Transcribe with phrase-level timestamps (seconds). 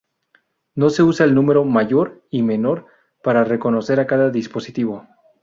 [0.73, 2.87] No se usa el número "mayor" y "menor"
[3.21, 5.07] para reconocer a cada dispositivo.